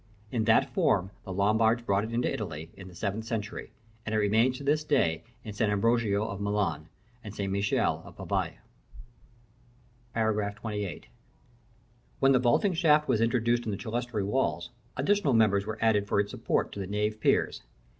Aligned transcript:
In 0.31 0.45
that 0.45 0.73
form 0.73 1.11
the 1.25 1.31
Lombards 1.31 1.83
brought 1.83 2.03
it 2.03 2.11
into 2.11 2.33
Italy, 2.33 2.71
in 2.75 2.87
the 2.87 2.95
seventh 2.95 3.23
century, 3.25 3.71
and 4.03 4.15
it 4.15 4.17
remains 4.17 4.57
to 4.57 4.63
this 4.63 4.83
day 4.83 5.23
in 5.43 5.53
St. 5.53 5.71
Ambrogio 5.71 6.27
of 6.27 6.41
Milan, 6.41 6.89
and 7.23 7.35
St. 7.35 7.51
Michele 7.53 8.01
of 8.03 8.17
Pavia.§ 8.17 8.57
XXVIII. 10.55 11.03
When 12.19 12.31
the 12.31 12.39
vaulting 12.39 12.73
shaft 12.73 13.07
was 13.07 13.21
introduced 13.21 13.65
in 13.65 13.71
the 13.71 13.77
clerestory 13.77 14.25
walls, 14.25 14.71
additional 14.97 15.33
members 15.33 15.67
were 15.67 15.77
added 15.81 16.07
for 16.07 16.19
its 16.19 16.31
support 16.31 16.71
to 16.71 16.79
the 16.79 16.87
nave 16.87 17.19
piers. 17.21 17.61